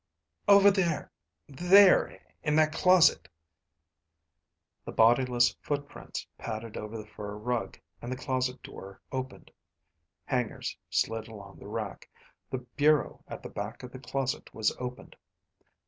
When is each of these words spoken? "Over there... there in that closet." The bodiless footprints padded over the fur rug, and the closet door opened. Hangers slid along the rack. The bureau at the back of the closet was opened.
"Over 0.47 0.71
there... 0.71 1.11
there 1.47 2.19
in 2.41 2.55
that 2.55 2.73
closet." 2.73 3.27
The 4.83 4.91
bodiless 4.91 5.55
footprints 5.61 6.25
padded 6.39 6.75
over 6.75 6.97
the 6.97 7.05
fur 7.05 7.37
rug, 7.37 7.77
and 8.01 8.11
the 8.11 8.15
closet 8.15 8.63
door 8.63 8.99
opened. 9.11 9.51
Hangers 10.25 10.75
slid 10.89 11.27
along 11.27 11.59
the 11.59 11.67
rack. 11.67 12.09
The 12.49 12.65
bureau 12.75 13.23
at 13.27 13.43
the 13.43 13.49
back 13.49 13.83
of 13.83 13.91
the 13.91 13.99
closet 13.99 14.51
was 14.55 14.75
opened. 14.79 15.15